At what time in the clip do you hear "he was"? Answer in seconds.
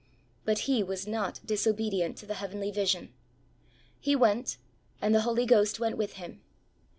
0.65-1.05